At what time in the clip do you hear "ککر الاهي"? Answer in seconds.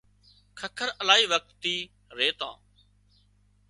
0.59-1.25